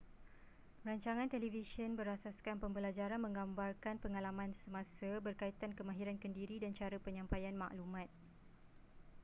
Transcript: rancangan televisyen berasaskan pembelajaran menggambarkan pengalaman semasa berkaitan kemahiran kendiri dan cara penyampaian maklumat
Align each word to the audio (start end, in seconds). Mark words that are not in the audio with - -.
rancangan 0.87 1.29
televisyen 1.33 1.91
berasaskan 1.99 2.57
pembelajaran 2.63 3.21
menggambarkan 3.25 3.95
pengalaman 4.03 4.49
semasa 4.65 5.11
berkaitan 5.25 5.71
kemahiran 5.77 6.17
kendiri 6.23 6.55
dan 6.63 6.71
cara 6.79 6.97
penyampaian 7.05 7.53
maklumat 7.63 8.09